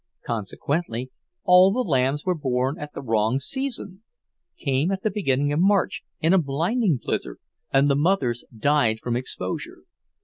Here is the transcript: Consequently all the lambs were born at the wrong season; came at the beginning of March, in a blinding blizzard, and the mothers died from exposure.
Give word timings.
Consequently 0.25 1.11
all 1.43 1.71
the 1.71 1.87
lambs 1.87 2.25
were 2.25 2.33
born 2.33 2.75
at 2.79 2.93
the 2.95 3.03
wrong 3.03 3.37
season; 3.37 4.01
came 4.57 4.89
at 4.91 5.03
the 5.03 5.11
beginning 5.11 5.53
of 5.53 5.59
March, 5.59 6.01
in 6.19 6.33
a 6.33 6.39
blinding 6.39 6.97
blizzard, 6.99 7.37
and 7.71 7.87
the 7.87 7.95
mothers 7.95 8.43
died 8.51 8.99
from 8.99 9.15
exposure. 9.15 9.83